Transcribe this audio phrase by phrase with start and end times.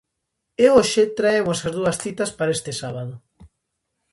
[0.63, 3.13] E hoxe traemos as dúas citas para este sábado.